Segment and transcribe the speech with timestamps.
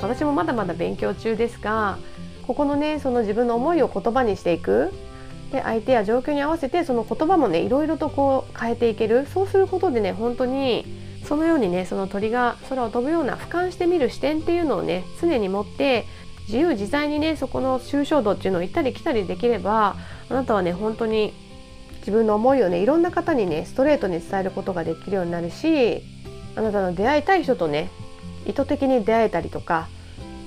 [0.00, 1.98] 私もまだまだ勉強中ですが
[2.46, 4.92] ここのねその自分の思いを言葉にしていく。
[5.52, 9.26] で相手や状況に合わせてその言葉もねいろいろとこう変えていける。
[9.32, 10.84] そうすることでね本当に
[11.26, 16.04] そのようにねその鳥が空を飛ぶような俯瞰してみる視点っていうのをね常に持って
[16.46, 19.96] 自由自在にねそこの抽象度っていうのを行ったり来たりできれば
[20.30, 21.34] あなたはね本当に
[21.98, 26.02] 自分の思いをねいろんな方にねストレートに伝えることができるようになるし
[26.54, 27.90] あなたの出会いたい人とね
[28.46, 29.88] 意図的に出会えたりとか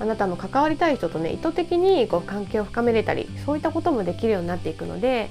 [0.00, 5.28] あなたの関わりたい人とね意図的にこう関係を深めれたりそういったこともできるようになっていくので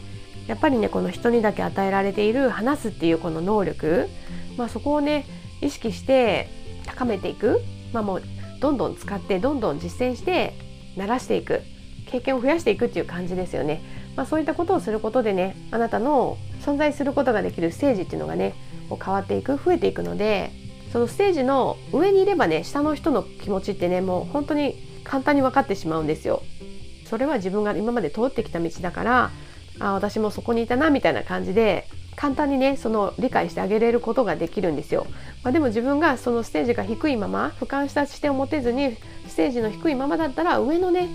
[0.48, 4.08] やっぱりねこの人にだけ与えられている話すっていうこの能力、
[4.58, 5.26] まあ、そこをね
[5.62, 6.50] 意識して
[6.86, 7.62] 高めていく、
[7.94, 8.24] まあ、もう
[8.60, 10.54] どんどん使ってどんどん実践して
[10.96, 11.62] 慣らしていく
[12.08, 13.82] 経験を増やしていくっていう感じですよね。
[14.16, 18.54] まあ、そういったことをすることでねあなたの存在することができるステージっていうのがね
[18.90, 20.52] 変わっていく増えていくので
[20.92, 26.42] そのステージの上にいればね下の人の気持ちってねもう本当に簡単に分かってしまうんですよ。
[27.06, 29.32] それは自分が今まで通ってきた道だから
[29.80, 35.08] あ私もそこにいたなみたいな感じで簡単にねその理解してあげれることができるんですよ。
[35.44, 41.08] まあ、でも自分がそのステージが低いまま俯瞰した視点を持てずにステージの低いままだったら上のね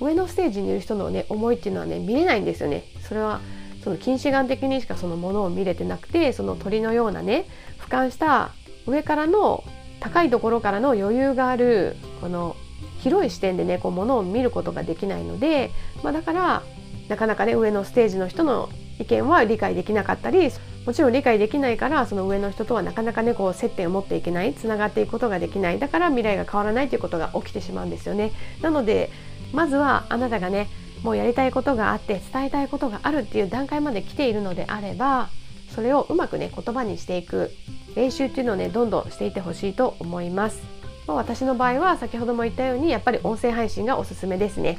[0.00, 2.84] 上のステージにいる人のね思いっていうのはね見れないんですよね。
[3.06, 3.40] それは
[3.84, 7.46] その近視眼的にしかそのものを見れてなくてその鳥のようなね
[7.78, 8.50] 俯瞰した
[8.88, 9.64] 上からの
[10.00, 12.56] 高いところからの余裕があるこの
[13.00, 15.70] 広い視点でねこう物を見ることができないので、
[16.02, 16.62] まあ、だから
[17.08, 20.50] なかなかね上のステージの人の意見は理解できなかったり
[20.84, 28.32] もちろん理解できないからその上の人とはなかなかねこう接点を持っていけないつながっていくことができないだから未来が変わらないということが起きてしまうんですよね。
[28.62, 29.10] なので
[29.52, 30.68] まずはあなたがね
[31.02, 35.28] もうやりたいことがあって伝えたいことがあるっていう段階まで来ているのであれば
[35.74, 37.52] それをうまくね言葉にしていく
[37.94, 40.62] 練習っていうのをねどんどんしていてほしいと思います。
[41.06, 44.78] まあ、私の場合は先ほども言ったようにやっぱり音声配信がおすすめですね。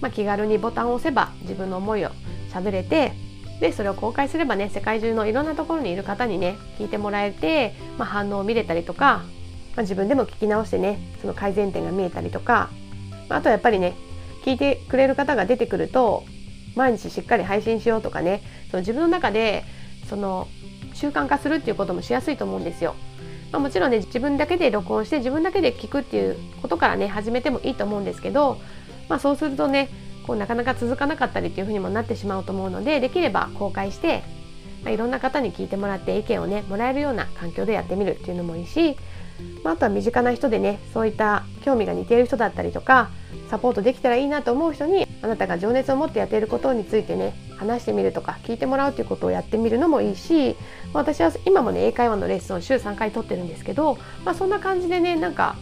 [0.00, 2.10] まあ、気軽にボタンを押せば自分の思いを
[2.52, 3.12] 喋れて
[3.60, 9.22] でそれを公開すればね世界中のいろんなところにいる方にね聞いてもらえて、まあ、反応を見れたりとか、
[9.76, 12.70] まあ、自分でも聞き直してねその改善点が見えたりとか、
[13.28, 13.94] まあ、あとはやっぱりね
[14.44, 16.24] 聞いてくれる方が出てくると
[16.74, 19.64] 毎日しっかり配信しようとかねその自分の中で
[20.08, 20.48] その
[21.00, 22.94] 習慣化するっていうこともしやすいと思うんですよ。
[23.52, 28.58] まあ、もちろんね自分だけで録音して自分だけで聞くっていうことからね始めてもいいと思うんですけど、
[29.08, 29.88] まあ、そうするとね
[30.26, 34.22] こうなかなか続かなかったりっていうふうにもなってしまうと思うのでできれば公開して、
[34.84, 38.96] まあ、いろんな方に聞いてもらって意見をねもらえるような環境でやってみるっていうのもいいし、
[39.64, 43.10] まあ、あとは身近な人でねそういった興味が似ている人だったりとか
[43.48, 50.56] サポートできたらいいなと思う人にあなたが情熱を持ってやっていることについてね話してみるとか聞いてもらうということをやってみるのもいいし
[50.94, 55.56] 私は今もね英会話のレッスンを週3回取ってるんですけど、まあ、そんな感じでねなんか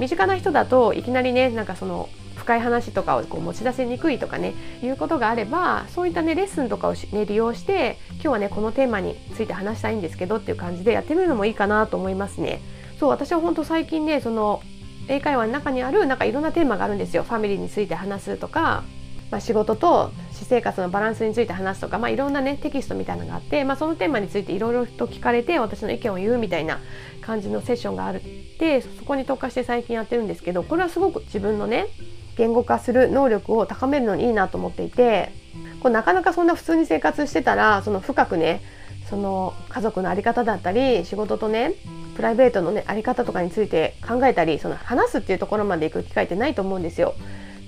[0.00, 12.60] 身近な人だといきなりねなんかその深い話とかをこう持ち出せにくいとかねいうことがあればそういったねレッスンとかを、ね、利用して今日はねこのテーマについて話したいんですけどっていう感じでやってみるのもいいかなと思いますね。
[12.98, 14.62] そう私は本当最近ねその
[15.08, 17.22] 英会話の中にあるなんかいろんなテーマがあるんですよ。
[17.22, 18.82] ファミリーについて話すとか、
[19.30, 26.80] まあ、仕事と私生活のバランスについて話すとか、まあ、いろんなねテキストみたいなのがあって、まあ、そのテーマについていろいろと聞かれて私の意見を言うみたいな
[27.22, 31.86] 感じのセッションがあるってそこに特化して最近やってるんですけどこれはすごく自分のね
[32.36, 35.32] 言語化する能力を高めるのにいいなと思っていて
[35.80, 38.60] こうなかなかそんな普通に生活してたらその深くね
[39.08, 41.74] その家族の在り方だったり仕事とね
[42.16, 47.14] プライベートのね在り方とかについて考えたりその話すっていうところまで行く機会ってないと思うんですよ。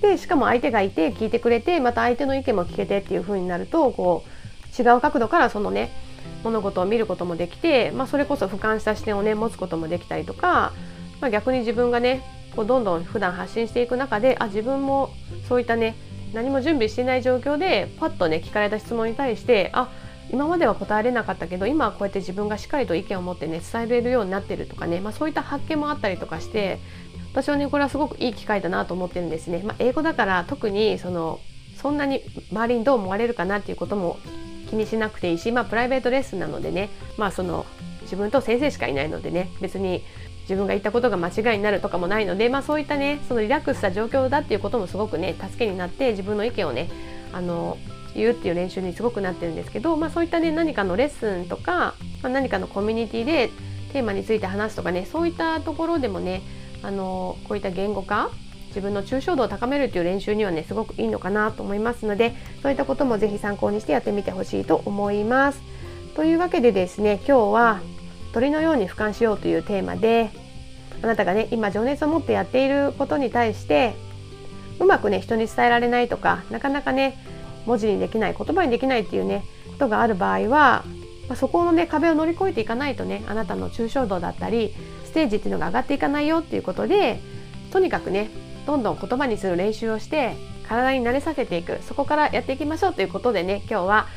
[0.01, 5.91] でしかも相手がいて聞いてくれてまた相手の意見も聞けてっていう風になるとこう違う角度からそのね
[6.43, 10.73] 物事を見ることもできて、まあ、それこそ俯瞰した視点をね持つこともできたりとか、
[11.19, 12.21] まあ、逆に自分がね
[12.55, 15.09] こうどんどん普段発信していく中であ自分も
[15.47, 15.95] そういったね
[16.33, 19.89] 何も準備していない状況でパッとね聞かれた質問に対してあ
[20.31, 26.79] 今までは答えれなかったけど今はこうやって自分がしっかりと意見を持ってね伝えれるようになってるとかね、まあ、そういった発見もあったりとかして
[27.31, 29.61] 私はねこれはすごくいい機会だなと思ってるんですね。
[29.63, 31.39] まあ、英語だから特にその
[31.81, 32.21] そんなに
[32.51, 34.19] 周りにどう思われるかなっていうことも
[34.69, 37.65] 気にしなくていいし、まあ、プライベートレッスンなのでね、まあ、その
[38.03, 40.03] 自分と先生しかいないのでね別に
[40.41, 46.89] 自分が言ったことが間違いになるとかもないので、まあ、そういったねそのリラックスした状況だっていうこともすごくね助けになって自分の意見をね
[47.31, 47.77] あの
[48.15, 51.93] 言うっていう練習にすごくなってるんですけど、まあ、そういったね何かのレッスンとか、
[52.23, 53.51] まあ、何かのコミュニティで
[53.93, 56.41] テーマについて話すとかねそういったところでもね
[56.81, 58.29] あのこういった言語化
[58.67, 65.61] 自分の抽象度を高めるっていう練習にはねすごくいいのかなと思いますのでそういったこともぜひ参考にしてやってみてほしいと思います。
[66.15, 67.81] というわけでですね今日は
[68.33, 70.29] 鳥のように俯瞰しようというテーマで
[71.01, 73.95] あなたがね今情熱を持ってやっていることに対して
[74.79, 77.17] うまくね人に伝えられないとかなかなかね
[77.65, 80.83] 文字にできない言葉にできないっていうねことがある場合は、
[81.27, 84.73] まあ、そこのね壁を乗り越えていかないとねあなたの抽象度だったり
[85.09, 87.19] ステージっていうのが上がっていかないよっていうことで
[87.71, 88.29] とにかくね
[88.65, 90.35] どんどん言葉にする練習をして
[90.67, 94.07] 体に慣れさせていくそこからやっていきましょうということでね今日は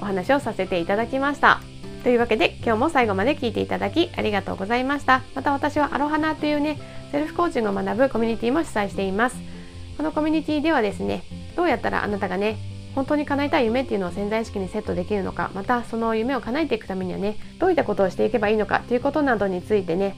[0.00, 1.60] お話をさせていただきました。
[2.02, 5.22] というわけで今日も最後まで聞いていただきありがとうございました。
[5.34, 6.78] また私はアロハナというね
[7.12, 9.36] セルフコーチングを学ぶコミュニティも主催しています。
[9.96, 11.24] このコミュニティではですね
[11.56, 12.56] どうやったらあなたがね
[12.94, 20.16] 本当に叶えたい夢っていうのを潜在意識にセットできるのかまたその夢を叶えていくためにはねどういったことをしていけばいいのかということなどについてね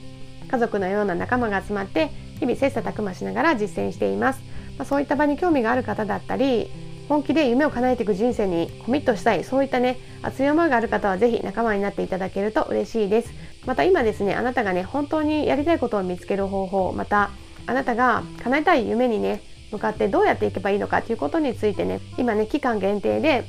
[0.49, 2.09] 家族のような仲間が集まって
[2.39, 4.41] 日々切磋琢磨しながら実践しています、
[4.77, 6.69] まあ、そういった場に興味がある方だったり
[7.09, 13.53] 本気で夢を叶えていく人生にコミットしたいそういったね熱い思いがある方は是非仲間になっていただけると嬉しいです。
[13.65, 17.31] また今ですねあなたがね本当にやりたいことを見つける方法また
[17.65, 19.41] あなたが叶えたい夢にね
[19.73, 23.43] 向かってどうやっていけばいいのかということについてね今ね期間限定で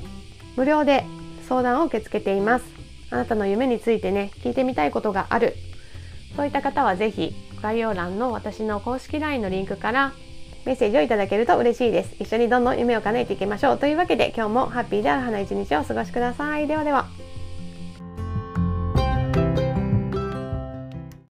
[0.56, 1.05] 無料で
[1.49, 2.65] 相談を受け付けています。
[3.11, 5.55] あなたの夢についてね聞いてみたいことがある。
[6.35, 10.12] そういった方は是非概要欄の私の公式 LINE のリンクから
[10.65, 12.17] メッセージをいただけると嬉しいです。
[12.19, 13.79] 一緒にどんどん夢を叶えていきましょう。
[13.79, 16.67] というわけで今日もハッピーである花一日をお過ごしください。
[16.67, 17.06] ではでは。